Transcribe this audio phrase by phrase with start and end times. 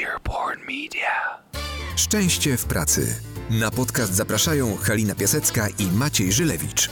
[0.00, 1.42] Earborn Media.
[1.96, 3.20] Szczęście w pracy.
[3.50, 6.90] Na podcast zapraszają Halina Piasecka i Maciej Żylewicz.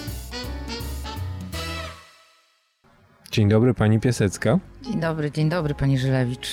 [3.30, 4.58] Dzień dobry, pani Piasecka.
[4.82, 6.48] Dzień dobry, dzień dobry, pani Żylewicz.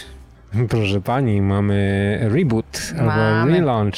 [0.70, 3.52] Proszę pani, mamy reboot albo Mamy.
[3.52, 3.98] relaunch.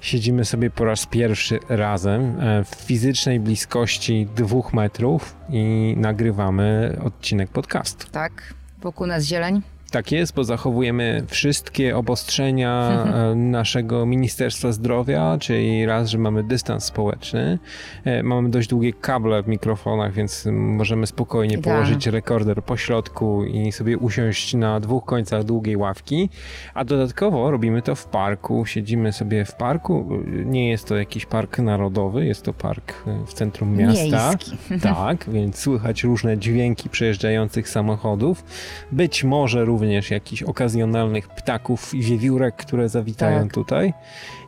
[0.00, 7.50] Siedzimy sobie po raz pierwszy razem e, w fizycznej bliskości dwóch metrów i nagrywamy odcinek
[7.50, 8.06] podcastu.
[8.10, 9.62] Tak, wokół nas zieleń.
[9.90, 16.84] Tak jest, bo zachowujemy wszystkie obostrzenia e, naszego Ministerstwa Zdrowia, czyli raz, że mamy dystans
[16.84, 17.58] społeczny,
[18.04, 21.82] e, mamy dość długie kable w mikrofonach, więc możemy spokojnie Idealne.
[21.82, 26.30] położyć rekorder po środku i sobie usiąść na dwóch końcach długiej ławki,
[26.74, 30.08] a dodatkowo robimy to w parku, siedzimy sobie w parku,
[30.44, 34.30] nie jest to jakiś park narodowy, jest to park e, w centrum miasta.
[34.30, 34.56] Miejski.
[34.82, 38.44] Tak, więc słychać różne dźwięki przejeżdżających samochodów.
[38.92, 39.77] Być może również
[40.10, 43.52] jakichś okazjonalnych ptaków i wiewiórek, które zawitają Tak.
[43.52, 43.94] tutaj.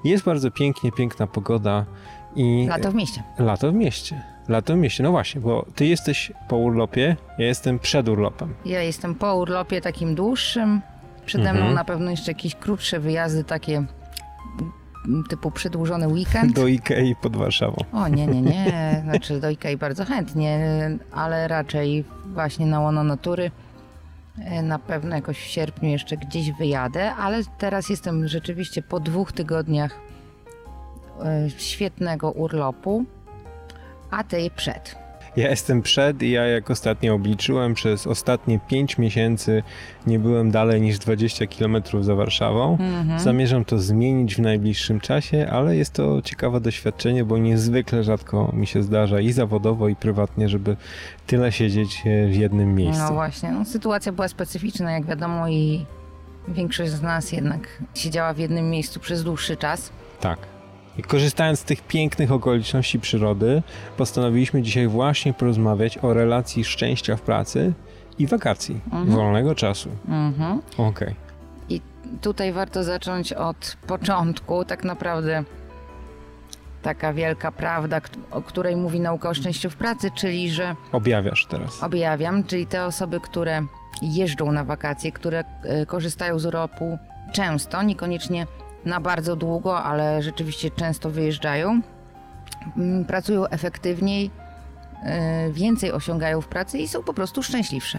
[0.04, 1.84] Jest bardzo pięknie, piękna pogoda
[2.36, 3.22] i Lato w mieście.
[3.38, 4.22] lato w mieście.
[4.48, 8.54] Lato w mieście, no właśnie, bo ty jesteś po urlopie, ja jestem przed urlopem.
[8.64, 10.80] Ja jestem po urlopie takim dłuższym.
[11.26, 11.66] Przede Mhm.
[11.66, 13.84] mną na pewno jeszcze jakieś krótsze wyjazdy, takie
[15.28, 16.52] typu przedłużony weekend.
[16.60, 17.76] Do Ikei pod Warszawą.
[17.92, 19.00] O nie, nie, nie.
[19.04, 20.60] Znaczy do Ikei bardzo chętnie,
[21.12, 23.50] ale raczej właśnie na łono natury.
[24.44, 29.32] E, Na pewno jakoś w sierpniu jeszcze gdzieś wyjadę, ale teraz jestem rzeczywiście po dwóch
[29.32, 30.00] tygodniach
[31.24, 33.04] e, świetnego urlopu,
[34.10, 34.99] a ty przed.
[35.36, 39.62] Ja jestem przed i ja jak ostatnio obliczyłem, przez ostatnie 5 miesięcy
[40.06, 42.72] nie byłem dalej niż 20 km za Warszawą.
[42.80, 43.20] Mhm.
[43.20, 48.66] Zamierzam to zmienić w najbliższym czasie, ale jest to ciekawe doświadczenie, bo niezwykle rzadko mi
[48.66, 50.76] się zdarza i zawodowo, i prywatnie, żeby
[51.26, 53.02] tyle siedzieć e, w jednym miejscu.
[53.02, 55.86] No właśnie, no, sytuacja była specyficzna, jak wiadomo, i
[56.48, 59.92] większość z nas jednak siedziała w jednym miejscu przez dłuższy czas.
[60.20, 60.38] Tak.
[60.98, 63.62] I korzystając z tych pięknych okoliczności przyrody,
[63.96, 67.72] postanowiliśmy dzisiaj właśnie porozmawiać o relacji szczęścia w pracy
[68.18, 69.06] i wakacji, Mhm.
[69.10, 69.88] wolnego czasu.
[70.08, 70.60] Mhm.
[70.78, 71.14] Okej.
[71.68, 71.80] I
[72.20, 75.44] tutaj warto zacząć od początku, tak naprawdę
[76.82, 81.82] taka wielka prawda, o której mówi nauka o szczęściu w pracy, czyli że Objawiasz teraz.
[81.82, 83.62] objawiam, czyli te osoby, które
[84.02, 86.98] jeżdżą na wakacje, które e, korzystają z urlopu
[87.32, 88.46] często, niekoniecznie
[88.84, 91.80] na bardzo długo, ale rzeczywiście często wyjeżdżają,
[92.76, 94.30] mm, pracują efektywniej,
[95.02, 97.98] e, więcej osiągają w pracy i są po prostu szczęśliwsze.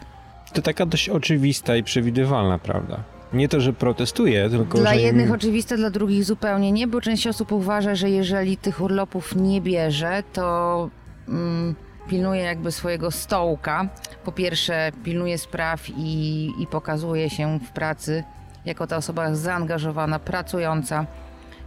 [0.53, 3.03] To taka dość oczywista i przewidywalna prawda.
[3.34, 5.02] Nie to, że protestuję, tylko Dla że...
[5.02, 9.62] jednych oczywiste, dla drugich zupełnie nie, bo część osób uważa, że jeżeli tych urlopów nie
[9.62, 10.90] bierze, to
[11.28, 11.75] mm,
[12.09, 13.90] pilnuje jakby swojego stołka.
[14.24, 18.24] Po pierwsze, pilnuje spraw i, i pokazuje się w pracy
[18.66, 21.05] jako ta osoba zaangażowana, pracująca.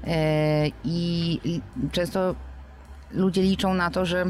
[0.06, 1.40] E, I
[1.92, 2.34] często
[3.10, 4.24] ludzie liczą na to, że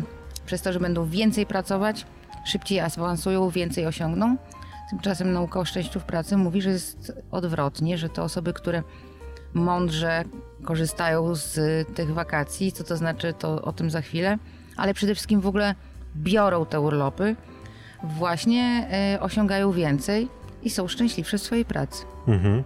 [0.47, 2.07] przez to, że będą więcej pracować,
[2.45, 4.37] szybciej awansują, więcej osiągną.
[4.91, 8.83] Tymczasem nauka o szczęściu w pracy mówi, że jest odwrotnie, że te osoby, które
[9.55, 10.25] mądrze
[10.65, 11.59] korzystają z
[11.97, 14.39] tych wakacji, co to znaczy, to o tym za chwilę,
[14.77, 15.75] ale przede wszystkim w ogóle
[16.17, 17.37] biorą te urlopy,
[18.03, 20.29] właśnie e, osiągają więcej
[20.65, 22.05] i są szczęśliwsze w swojej pracy.
[22.29, 22.65] Mhm.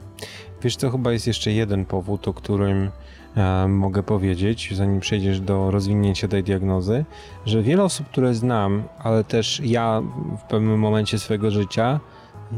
[0.62, 2.90] Wiesz co, chyba jest jeszcze jeden powód, o którym
[3.36, 7.04] e, mogę powiedzieć, zanim przejdziesz do rozwinięcia tej diagnozy,
[7.46, 10.02] że wiele osób, które znam, ale też ja
[10.38, 12.00] w pewnym momencie swojego życia,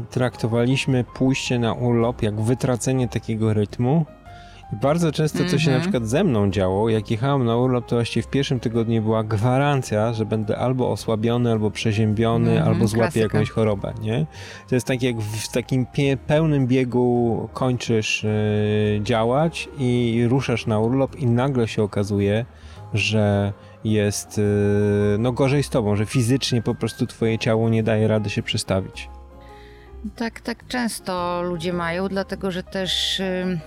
[0.09, 4.05] traktowaliśmy pójście na urlop jak wytracenie takiego rytmu.
[4.71, 5.81] Bardzo często, co się na Mhm.
[5.81, 10.13] przykład ze mną działo, jak jechałem na urlop, to właściwie w pierwszym tygodniu była gwarancja,
[10.13, 13.37] że będę albo osłabiony, albo przeziębiony, Mhm, albo złapię klasyka.
[13.37, 14.25] jakąś chorobę, nie?
[14.69, 15.85] To jest tak jak w takim
[16.27, 22.45] pełnym biegu kończysz y, działać i ruszasz na urlop i nagle się okazuje,
[22.93, 23.53] że
[23.83, 24.41] jest y,
[25.19, 29.09] no gorzej z tobą, że fizycznie po prostu twoje ciało nie daje rady się przestawić.
[30.15, 33.59] Tak, tak często ludzie mają, dlatego że też y,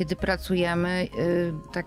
[0.00, 1.86] kiedy pracujemy, y, tak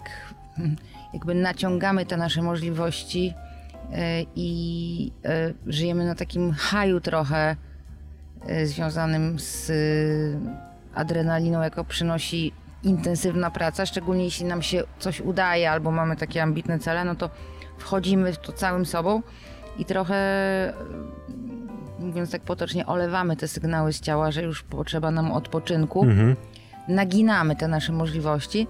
[1.14, 3.96] jakby naciągamy te nasze możliwości y,
[4.36, 7.56] i y, żyjemy na takim haju trochę
[8.64, 9.72] związanym z
[10.96, 16.80] adrenaliną, jako przynosi intensywna praca, szczególnie jeśli nam się coś udaje albo mamy takie ambitne
[16.80, 17.30] cele, no to
[17.78, 19.22] wchodzimy w to całym sobą
[19.78, 20.18] i trochę
[22.00, 26.36] mówiąc tak potocznie, olewamy te sygnały z ciała, że już potrzeba nam odpoczynku, Mhm.
[26.88, 28.68] Naginamy te nasze możliwości.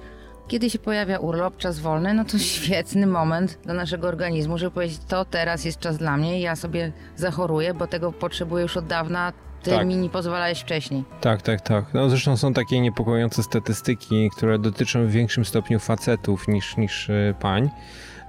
[0.48, 5.00] Kiedy się pojawia urlop, czas wolny, no to świetny moment dla naszego organizmu, żeby powiedzieć,
[5.08, 9.34] to teraz jest czas dla mnie, ja sobie zachoruję, bo tego potrzebuję już od dawna,
[9.64, 9.88] ty Tak.
[9.88, 11.04] mi nie pozwalałeś wcześniej.
[11.22, 11.86] Tak, tak, tak.
[11.94, 17.36] No zresztą są takie niepokojące statystyki, które dotyczą w większym stopniu facetów niż, niż y,
[17.40, 17.70] pań,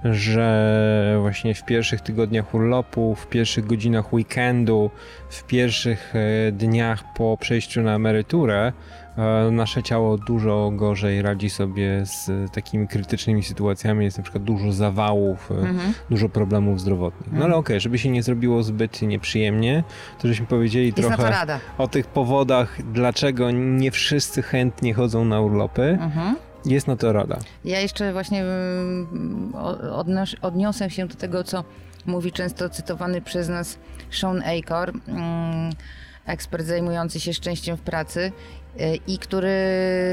[0.03, 4.91] że właśnie w pierwszych tygodniach urlopu, w pierwszych godzinach weekendu,
[5.29, 9.04] w pierwszych e, dniach po przejściu na emeryturę e,
[9.51, 14.05] nasze ciało dużo gorzej radzi sobie z e, takimi krytycznymi sytuacjami.
[14.05, 15.93] Jest na przykład dużo zawałów, e, Mhm.
[16.09, 17.29] dużo problemów zdrowotnych.
[17.33, 19.83] No ale okej, żeby się nie zrobiło zbyt nieprzyjemnie,
[20.21, 25.97] to żeśmy powiedzieli Jest trochę o tych powodach, dlaczego nie wszyscy chętnie chodzą na urlopy.
[26.01, 26.35] Mhm.
[26.65, 27.37] Jest na to rada.
[27.65, 31.63] Ja jeszcze właśnie mm, o- odnoś, odniosę się do tego, co
[32.05, 33.77] mówi często cytowany przez nas
[34.11, 35.71] Sean Acor, mm,
[36.25, 38.31] ekspert zajmujący się szczęściem w pracy
[38.79, 39.53] y, i który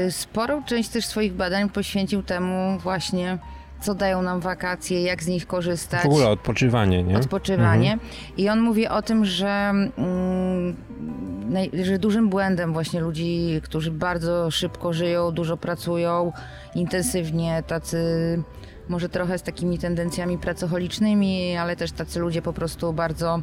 [0.09, 3.37] sporą część też swoich badań poświęcił temu właśnie,
[3.81, 6.03] co dają nam wakacje, jak z nich korzystać.
[6.03, 7.17] W ogóle odpoczywanie, nie?
[7.17, 7.97] odpoczywanie.
[8.37, 10.75] I on mówi o tym, że, mm,
[11.83, 16.31] że dużym błędem właśnie ludzi, którzy bardzo szybko żyją, dużo pracują,
[16.75, 17.97] intensywnie, tacy
[18.89, 23.41] może trochę z takimi tendencjami pracocholicznymi, ale też tacy ludzie po prostu bardzo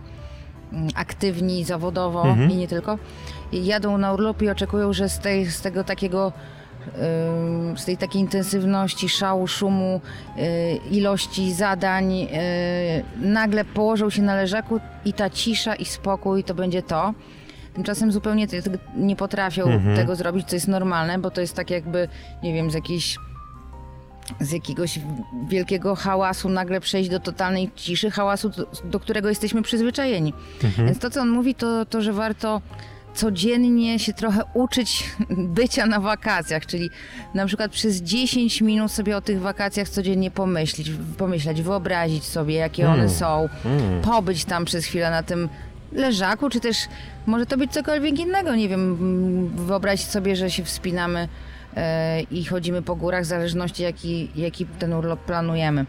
[0.95, 2.51] aktywni zawodowo Mhm.
[2.51, 2.99] i nie tylko.
[3.53, 6.33] I jadą na urlop i oczekują, że z, tej, z tego takiego
[7.77, 10.01] z tej takiej intensywności, szału, szumu,
[10.39, 10.41] y,
[10.91, 12.27] ilości zadań, y,
[13.21, 17.15] nagle położą się na leżaku i ta cisza i spokój to będzie to.
[17.75, 18.47] Tymczasem zupełnie
[18.97, 19.97] nie potrafią Mhm.
[19.97, 22.09] tego zrobić, co jest normalne, bo to jest tak jakby,
[22.43, 23.17] nie wiem, z jakiejś
[24.41, 24.99] z jakiegoś
[25.49, 28.51] wielkiego hałasu nagle przejść do totalnej ciszy, hałasu,
[28.85, 30.33] do, którego jesteśmy przyzwyczajeni.
[30.79, 32.61] Więc to, co on mówi, to, to, że warto
[33.15, 35.11] codziennie się trochę uczyć
[35.59, 36.91] bycia na wakacjach, czyli
[37.35, 42.87] na przykład przez 10 minut sobie o tych wakacjach codziennie pomyśleć, pomyśleć wyobrazić sobie, jakie
[42.89, 43.11] one Mm.
[43.11, 44.03] są, Mm.
[44.03, 45.49] pobyć tam przez chwilę na tym
[45.93, 46.77] leżaku, czy też
[47.27, 51.29] może to być cokolwiek innego, nie wiem, mm, wyobrazić sobie, że się wspinamy
[52.31, 55.87] i chodzimy po górach, w zależności jaki, jaki ten urlop planujemy.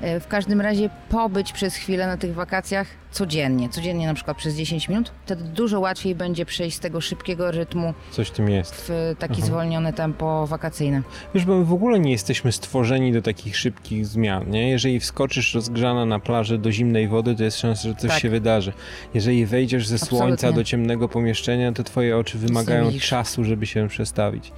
[0.00, 4.54] E, W każdym razie pobyć przez chwilę na tych wakacjach codziennie, codziennie na przykład przez
[4.56, 8.74] 10 minut, wtedy dużo łatwiej będzie przejść z tego szybkiego rytmu Coś w tym jest.
[8.88, 11.02] w taki zwolnione tempo wakacyjne.
[11.34, 14.70] Wiesz, bo my w ogóle nie jesteśmy stworzeni do takich szybkich zmian, nie?
[14.70, 18.20] Jeżeli wskoczysz rozgrzana na plaży do zimnej wody, to jest szansa, że coś Tak.
[18.20, 18.72] się wydarzy.
[19.14, 20.56] Jeżeli wejdziesz ze słońca Absolutnie.
[20.60, 24.52] do ciemnego pomieszczenia, to twoje oczy wymagają czasu, żeby się przestawić.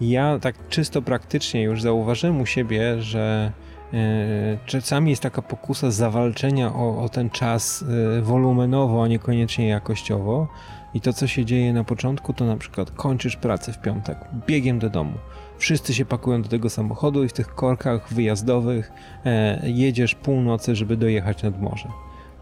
[0.00, 3.52] Ja tak czysto praktycznie już zauważyłem u siebie, że
[4.66, 7.84] czasami jest taka pokusa zawalczenia o, o ten czas
[8.18, 10.48] e, wolumenowo, a niekoniecznie jakościowo.
[10.94, 14.78] I to, co się dzieje na początku, to na przykład kończysz pracę w piątek, biegiem
[14.78, 15.14] do domu.
[15.58, 18.92] Wszyscy się pakują do tego samochodu i w tych korkach wyjazdowych
[19.24, 21.88] e, jedziesz północy, żeby dojechać nad morze.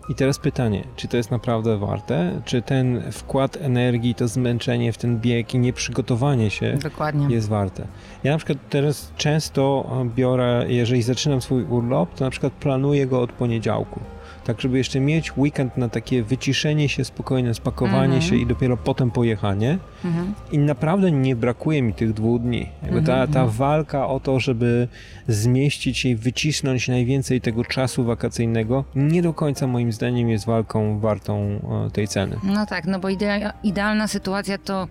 [0.09, 2.41] I teraz pytanie, czy to jest naprawdę warte?
[2.45, 7.35] Czy ten wkład energii, to zmęczenie w ten bieg i nieprzygotowanie się Dokładnie.
[7.35, 7.87] jest warte.
[8.25, 13.21] Ja na przykład teraz często biorę, jeżeli zaczynam swój urlop, to na przykład planuję go
[13.21, 14.01] od poniedziałku.
[14.45, 18.23] Tak, żeby jeszcze mieć weekend na takie wyciszenie się, spokojne spakowanie Mhm.
[18.23, 19.79] się i dopiero potem pojechanie.
[20.05, 20.35] Mhm.
[20.53, 22.67] I naprawdę nie brakuje mi tych dwóch dni.
[22.83, 24.89] Jakby ta, Mhm, ta walka o to, żeby
[25.29, 30.99] zmieścić się i wycisnąć najwięcej tego czasu wakacyjnego, nie do końca moim zdaniem jest walką
[30.99, 32.37] wartą e, tej ceny.
[32.45, 34.89] No tak, no bo idea, idealna sytuacja to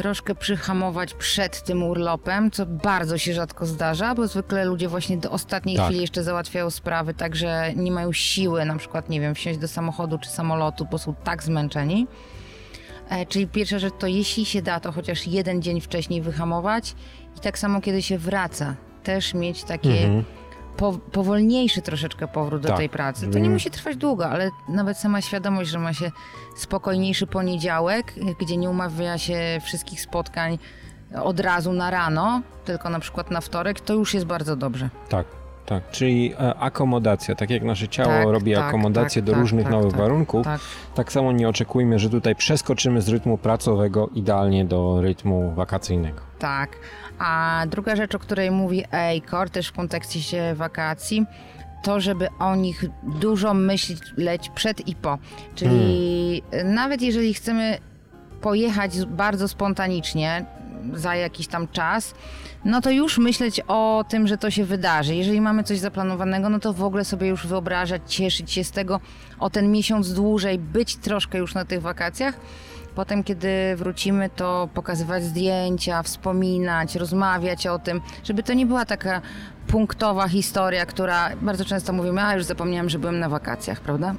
[0.00, 5.30] troszkę przyhamować przed tym urlopem, co bardzo się rzadko zdarza, bo zwykle ludzie właśnie do
[5.30, 5.86] ostatniej Tak.
[5.86, 10.18] chwili jeszcze załatwiają sprawy, także nie mają siły na przykład, nie wiem, wsiąść do samochodu
[10.18, 12.06] czy samolotu, bo są tak zmęczeni.
[13.10, 16.94] E, czyli pierwsza rzecz to jeśli się da, to chociaż jeden dzień wcześniej wyhamować
[17.36, 20.24] i tak samo kiedy się wraca, też mieć takie Mhm.
[20.76, 23.28] Po, powolniejszy troszeczkę powrót do Tak, tej pracy.
[23.28, 26.10] To nie- musi trwać długo, ale nawet sama świadomość, że ma się
[26.56, 30.58] spokojniejszy poniedziałek, gdzie nie umawia się wszystkich spotkań
[31.22, 34.90] od razu na rano, tylko na przykład na wtorek, to już jest bardzo dobrze.
[35.08, 35.26] Tak,
[35.70, 35.90] tak.
[35.90, 39.64] Czyli e, akomodacja, tak jak nasze ciało Tak, robi tak, akomodację tak, do tak, różnych
[39.64, 40.46] tak, nowych tak, warunków,
[40.94, 41.12] Tak.
[41.12, 46.20] samo nie oczekujmy, że tutaj przeskoczymy z rytmu pracowego idealnie do rytmu wakacyjnego.
[46.38, 46.76] Tak.
[47.18, 51.26] A druga rzecz, o której mówi Ejkor, też w kontekście wakacji,
[51.82, 55.18] to żeby o nich dużo myśleć przed i po.
[55.54, 57.78] Czyli nawet jeżeli chcemy
[58.40, 60.44] pojechać bardzo spontanicznie
[60.94, 62.14] za jakiś tam czas,
[62.64, 65.14] no to już myśleć o tym, że to się wydarzy.
[65.14, 69.00] Jeżeli mamy coś zaplanowanego, no to w ogóle sobie już wyobrażać, cieszyć się z tego
[69.38, 72.34] o ten miesiąc dłużej, być troszkę już na tych wakacjach.
[72.94, 79.22] Potem, kiedy wrócimy, to pokazywać zdjęcia, wspominać, rozmawiać o tym, żeby to nie była taka
[79.66, 84.14] punktowa historia, która bardzo często mówimy, a już zapomniałam, że byłem na wakacjach, prawda?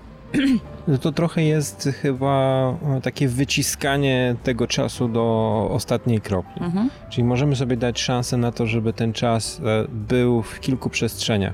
[0.87, 2.73] No to trochę jest chyba
[3.03, 6.63] takie wyciskanie tego czasu do ostatniej kropli.
[6.63, 6.89] Mhm.
[7.09, 11.53] Czyli możemy sobie dać szansę na to, żeby ten czas e, był w kilku przestrzeniach.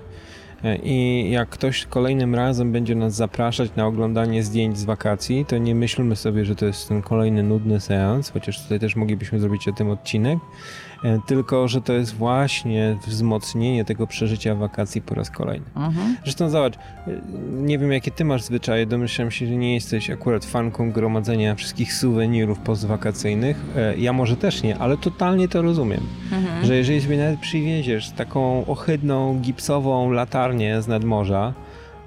[0.64, 5.58] E, I jak ktoś kolejnym razem będzie nas zapraszać na oglądanie zdjęć z wakacji, to
[5.58, 9.68] nie myślmy sobie, że to jest ten kolejny nudny seans, chociaż tutaj też moglibyśmy zrobić
[9.68, 10.40] o tym odcinek,
[11.04, 15.66] e, tylko że to jest właśnie wzmocnienie tego przeżycia wakacji po raz kolejny.
[15.76, 16.18] Mhm.
[16.24, 16.80] Zresztą zobacz, e,
[17.52, 21.94] nie wiem jakie ty masz zwyczaje, domyślam się, że nie jesteś akurat fanką gromadzenia wszystkich
[21.94, 23.66] suwenirów postwakacyjnych.
[23.98, 26.02] Ja może też nie, ale totalnie to rozumiem.
[26.32, 26.66] Mhm.
[26.66, 30.12] Że jeżeli sobie nawet przywieziesz taką ohydną, gipsową
[30.48, 31.54] latarnię z nadmorza,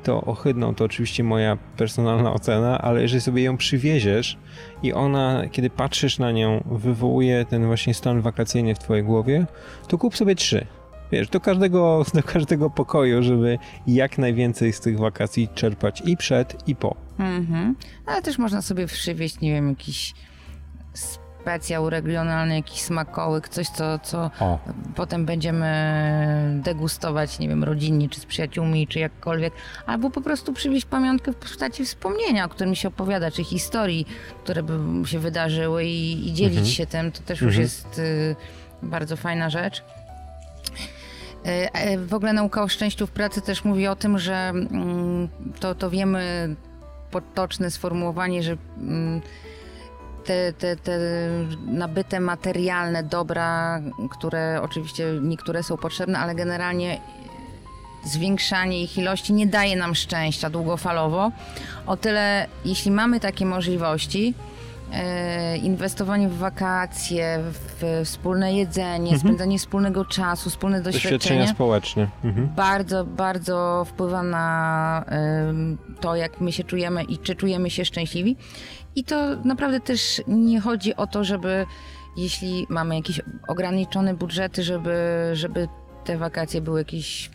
[0.02, 4.38] to ohydną to oczywiście moja personalna ocena, ale jeżeli sobie ją przywieziesz
[4.82, 9.46] i ona, kiedy patrzysz na nią, wywołuje ten właśnie stan wakacyjny w twojej głowie,
[9.88, 10.66] to kup sobie trzy.
[11.12, 16.68] Wiesz, do każdego, do każdego pokoju, żeby jak najwięcej z tych wakacji czerpać i przed,
[16.68, 16.96] i po.
[17.18, 17.76] Mhm.
[18.06, 20.14] Ale też można sobie przywieźć, nie wiem, jakiś
[21.44, 24.58] specjał regionalny, jakiś smakołyk, coś, co, co O,
[24.96, 29.52] potem będziemy degustować, nie wiem, rodzinnie, czy z przyjaciółmi, czy jakkolwiek,
[29.86, 34.06] albo po prostu przywieźć pamiątkę w postaci wspomnienia, o którym się opowiada, czy historii,
[34.44, 36.66] które by się wydarzyły i, i dzielić Mhm.
[36.74, 37.62] się tym, to też już Mhm.
[37.62, 38.36] jest y,
[38.82, 39.82] bardzo fajna rzecz.
[41.46, 45.28] E, e, W ogóle nauka o szczęściu w pracy też mówi o tym, że mm,
[45.60, 46.54] to, to wiemy,
[47.10, 49.20] potoczne sformułowanie, że mm,
[50.24, 50.98] te, te, te
[51.66, 57.00] nabyte materialne dobra, które oczywiście niektóre są potrzebne, ale generalnie
[58.04, 61.30] zwiększanie ich ilości nie daje nam szczęścia długofalowo.
[61.86, 64.34] O tyle, jeśli mamy takie możliwości,
[65.62, 72.08] inwestowanie w wakacje, w wspólne jedzenie, spędzanie wspólnego czasu, wspólne doświadczenia doświadczenia, społeczne.
[72.24, 72.48] Mhm.
[72.48, 75.04] bardzo, bardzo wpływa na
[76.00, 78.36] to, jak my się czujemy i czy czujemy się szczęśliwi.
[78.96, 81.66] I to naprawdę też nie chodzi o to, żeby
[82.16, 84.94] jeśli mamy jakieś ograniczone budżety, żeby,
[85.32, 85.68] żeby
[86.04, 87.30] te wakacje były jakieś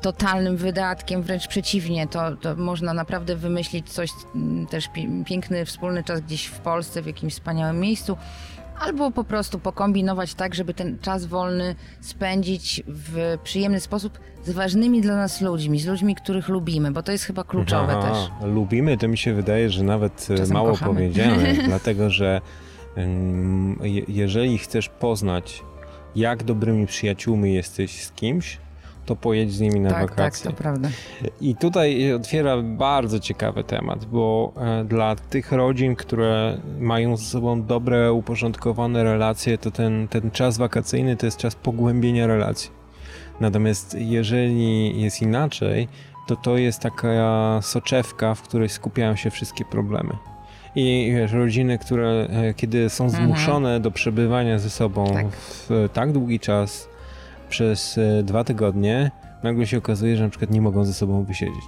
[0.00, 6.04] totalnym wydatkiem, wręcz przeciwnie, to, to można naprawdę wymyślić coś, mm, też pi- piękny wspólny
[6.04, 8.16] czas gdzieś w Polsce, w jakimś wspaniałym miejscu,
[8.80, 15.00] albo po prostu pokombinować tak, żeby ten czas wolny spędzić w przyjemny sposób z ważnymi
[15.00, 18.48] dla nas ludźmi, z ludźmi, których lubimy, bo to jest chyba kluczowe Aha, też.
[18.48, 20.94] Lubimy, to mi się wydaje, że nawet e, Czasem mało kochamy.
[20.94, 22.40] powiedziane, dlatego że
[24.08, 25.62] jeżeli chcesz poznać,
[26.16, 28.58] jak dobrymi przyjaciółmi jesteś z kimś,
[29.08, 30.50] to pojedź z nimi na Tak, tak, wakacje.
[30.50, 30.88] to prawda.
[31.40, 37.62] I tutaj otwiera bardzo ciekawy temat, bo e, dla tych rodzin, które mają ze sobą
[37.62, 42.70] dobre, uporządkowane relacje, to ten, ten czas wakacyjny to jest czas pogłębienia relacji.
[43.40, 45.88] Natomiast jeżeli jest inaczej,
[46.26, 50.10] to to jest taka soczewka, w której skupiają się wszystkie problemy.
[50.74, 53.26] I wiesz, rodziny, które e, kiedy są Mhm.
[53.26, 55.26] zmuszone do przebywania ze sobą Tak.
[55.32, 56.88] w tak długi czas,
[57.48, 59.10] przez e, dwa tygodnie,
[59.42, 61.64] nagle się okazuje, że na przykład nie mogą ze sobą wysiedzieć.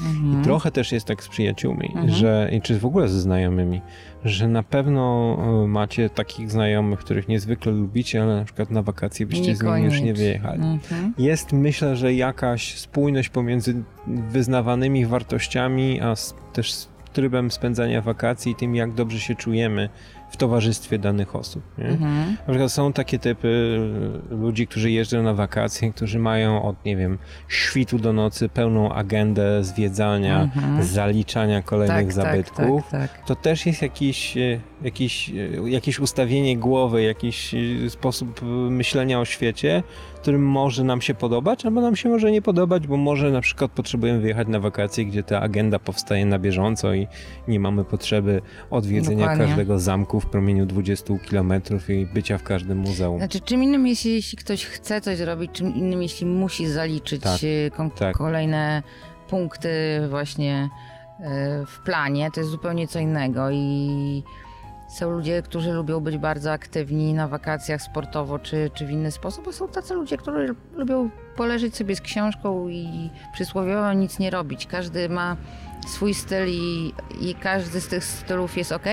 [0.00, 0.40] Mhm.
[0.40, 2.10] I trochę też jest tak z przyjaciółmi, Mhm.
[2.10, 3.80] że, i czy w ogóle ze znajomymi,
[4.24, 9.26] że na pewno e, macie takich znajomych, których niezwykle lubicie, ale na przykład na wakacje
[9.26, 10.62] byście z nimi już nie wyjechali.
[10.62, 11.14] Mhm.
[11.18, 16.14] Jest myślę, że jakaś spójność pomiędzy wyznawanymi wartościami, a
[16.52, 19.88] też trybem spędzania wakacji i tym, jak dobrze się czujemy
[20.34, 21.62] w towarzystwie danych osób.
[21.78, 21.84] Nie?
[21.84, 22.30] Mhm.
[22.46, 23.48] Na przykład są takie typy
[24.32, 28.92] y, ludzi, którzy jeżdżą na wakacje, którzy mają od, nie wiem, świtu do nocy pełną
[28.92, 30.82] agendę zwiedzania, Mhm.
[30.84, 32.82] zaliczania kolejnych Tak, zabytków.
[32.90, 33.26] Tak, tak, tak.
[33.26, 37.54] To też jest jakiś, e, jakiś, e, jakieś ustawienie głowy, jakiś
[37.88, 39.82] sposób myślenia o świecie,
[40.22, 43.70] który może nam się podobać, albo nam się może nie podobać, bo może na przykład
[43.70, 47.06] potrzebujemy wyjechać na wakacje, gdzie ta agenda powstaje na bieżąco i
[47.48, 49.46] nie mamy potrzeby odwiedzenia Dokładnie.
[49.46, 51.52] każdego zamku w promieniu 20 km
[51.88, 53.18] i bycia w każdym muzeum.
[53.18, 57.40] Znaczy, czym innym jest, jeśli ktoś chce coś zrobić, czym innym, jeśli musi zaliczyć Tak,
[57.76, 58.16] kon- tak.
[58.16, 58.82] kolejne
[59.28, 59.70] punkty
[60.10, 60.68] właśnie
[61.20, 64.22] e, w planie, to jest zupełnie co innego i
[64.98, 69.48] są ludzie, którzy lubią być bardzo aktywni na wakacjach sportowo czy, czy w inny sposób,
[69.48, 74.66] a są tacy ludzie, którzy lubią poleżeć sobie z książką i przysłowiowo nic nie robić.
[74.66, 75.36] Każdy ma
[75.86, 78.84] swój styl i, i każdy z tych stylów jest ok.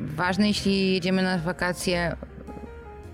[0.00, 2.16] Ważne, jeśli jedziemy na wakacje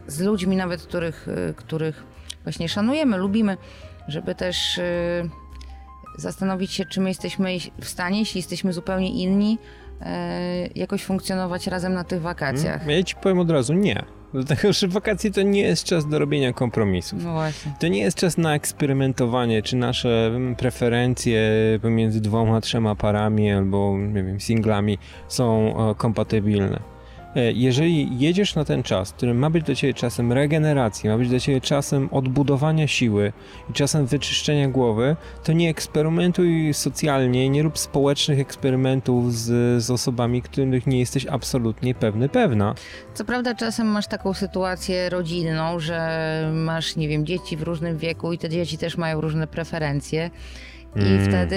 [0.07, 2.05] z ludźmi nawet, których, y, których
[2.43, 3.57] właśnie szanujemy, lubimy,
[4.09, 5.31] żeby też y,
[6.19, 9.59] zastanowić się, czy my jesteśmy w stanie, jeśli jesteśmy zupełnie inni,
[10.01, 10.05] y,
[10.75, 12.87] jakoś funkcjonować razem na tych wakacjach.
[12.87, 14.20] Ja ci powiem od razu nie.
[14.35, 17.25] Dlatego, że wakacje to nie jest czas do robienia kompromisów.
[17.25, 17.73] No właśnie.
[17.81, 21.41] To nie jest czas na eksperymentowanie, czy nasze mm, preferencje
[21.83, 26.81] pomiędzy dwoma, trzema parami albo, nie wiem, singlami są e, kompatybilne.
[27.37, 31.29] E, Jeżeli jedziesz na ten czas, który ma być dla ciebie czasem regeneracji, ma być
[31.29, 33.33] dla ciebie czasem odbudowania siły
[33.71, 40.43] i czasem wyczyszczenia głowy, to nie eksperymentuj socjalnie, nie rób społecznych eksperymentów z, z osobami,
[40.43, 42.75] których nie jesteś absolutnie pewny, pewna.
[43.15, 48.33] Co prawda czasem masz taką sytuację rodzinną, że masz, nie wiem, dzieci w różnym wieku
[48.33, 50.31] i te dzieci też mają różne preferencje
[50.97, 51.25] i Mm.
[51.29, 51.57] wtedy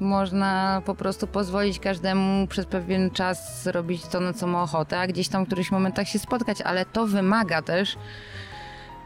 [0.00, 5.06] można po prostu pozwolić każdemu przez pewien czas robić to, na co ma ochotę, a
[5.06, 7.96] gdzieś tam w którychś momentach się spotkać, ale to wymaga też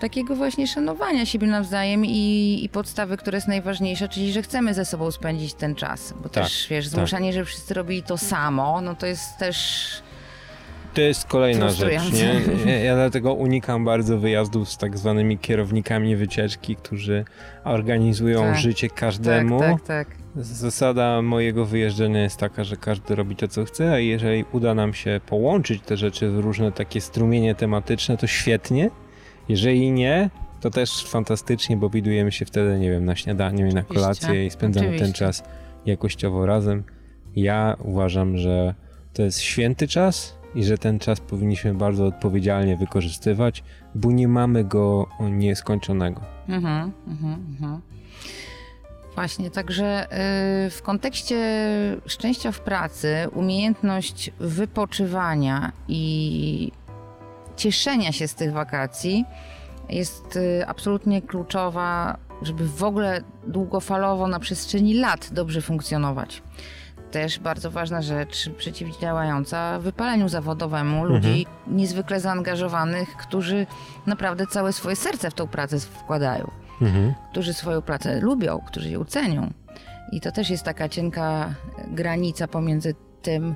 [0.00, 4.84] takiego właśnie szanowania siebie nawzajem i, i podstawy, która jest najważniejsza, czyli że chcemy ze
[4.84, 6.14] sobą spędzić ten czas.
[6.22, 6.94] Bo Tak, też, wiesz, tak.
[6.94, 9.86] zmuszanie, że wszyscy robili to samo, no to jest też...
[10.94, 12.40] To jest kolejna rzecz, nie?
[12.72, 17.24] Ja, ja dlatego unikam bardzo wyjazdów z tak zwanymi kierownikami wycieczki, którzy
[17.64, 18.56] organizują Tak.
[18.58, 19.60] życie każdemu.
[19.60, 20.23] Tak, tak, tak.
[20.36, 24.94] Zasada mojego wyjeżdżania jest taka, że każdy robi to, co chce, a jeżeli uda nam
[24.94, 28.90] się połączyć te rzeczy w różne takie strumienie tematyczne, to świetnie.
[29.48, 33.82] Jeżeli nie, to też fantastycznie, bo widujemy się wtedy, nie wiem, na śniadaniu i na
[33.82, 35.18] kolację i spędzamy ten oczywiście.
[35.18, 35.44] czas
[35.86, 36.84] jakościowo razem.
[37.36, 38.74] Ja uważam, że
[39.12, 43.64] to jest święty czas i że ten czas powinniśmy bardzo odpowiedzialnie wykorzystywać,
[43.94, 46.20] bo nie mamy go nieskończonego.
[46.48, 47.80] Mhm, mhm, mhm.
[49.14, 50.06] Właśnie, także
[50.66, 51.36] y, w kontekście
[52.06, 56.72] szczęścia w pracy, umiejętność wypoczywania i
[57.56, 59.24] cieszenia się z tych wakacji
[59.88, 66.42] jest y, absolutnie kluczowa, żeby w ogóle długofalowo na przestrzeni lat dobrze funkcjonować.
[67.10, 73.66] Też bardzo ważna rzecz przeciwdziałająca wypaleniu zawodowemu ludzi niezwykle zaangażowanych, którzy
[74.06, 77.14] naprawdę całe swoje serce w tą pracę wkładają Mhm.
[77.30, 79.50] którzy swoją pracę lubią, którzy ją cenią.
[80.12, 81.54] I to też jest taka cienka
[81.90, 83.54] granica pomiędzy tym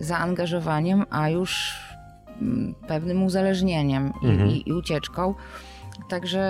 [0.00, 1.78] zaangażowaniem, a już
[2.42, 4.50] mm, pewnym uzależnieniem i, Mhm.
[4.50, 5.34] i, i ucieczką.
[6.08, 6.40] Także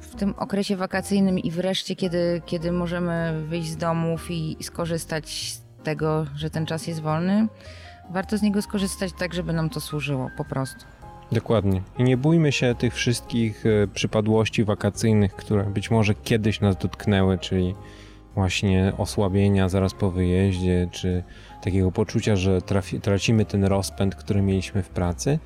[0.00, 5.52] w tym okresie wakacyjnym i wreszcie, kiedy, kiedy możemy wyjść z domów i, i skorzystać
[5.52, 7.48] z tego, że ten czas jest wolny,
[8.10, 10.84] warto z niego skorzystać tak, żeby nam to służyło po prostu.
[11.32, 11.82] Dokładnie.
[11.98, 17.38] I nie bójmy się tych wszystkich e, przypadłości wakacyjnych, które być może kiedyś nas dotknęły,
[17.38, 17.74] czyli
[18.34, 21.22] właśnie osłabienia zaraz po wyjeździe, czy
[21.62, 25.38] takiego poczucia, że trafi, tracimy ten rozpęd, który mieliśmy w pracy.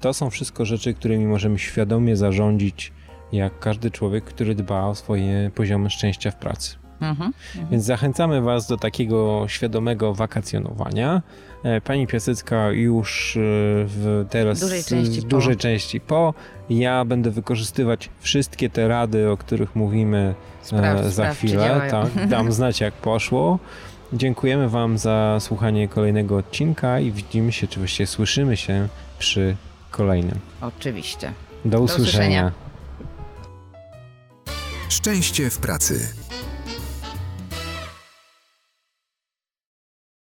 [0.00, 2.92] To są wszystko rzeczy, którymi możemy świadomie zarządzić,
[3.32, 6.81] jak każdy człowiek, który dba o swoje poziomy szczęścia w pracy.
[7.02, 7.32] Mhm.
[7.70, 11.22] Więc zachęcamy Was do takiego świadomego wakacjonowania.
[11.62, 13.40] E, Pani Piasecka już e,
[13.86, 15.28] w teraz Dużej części w po.
[15.28, 16.34] dużej części po.
[16.70, 21.86] Ja będę wykorzystywać wszystkie te rady, o których mówimy Sprawdź, e, za sprawdź, czy chwilę.
[21.90, 23.58] Tak, dam znać jak poszło.
[24.12, 28.88] Dziękujemy Wam za słuchanie kolejnego odcinka i widzimy się, czy właściwie słyszymy się
[29.18, 29.56] przy
[29.90, 30.38] kolejnym.
[30.60, 31.32] Oczywiście.
[31.64, 32.52] Do usłyszenia.
[32.52, 32.52] usłyszenia.
[34.88, 36.08] Szczęście w pracy.